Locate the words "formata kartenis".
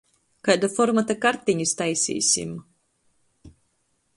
0.77-1.73